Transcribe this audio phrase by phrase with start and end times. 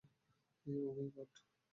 [0.65, 1.31] Oh, my god.